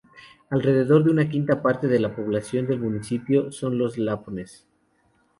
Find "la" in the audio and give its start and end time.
1.99-2.15